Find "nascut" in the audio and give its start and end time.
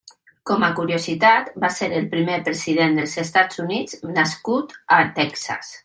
4.19-4.79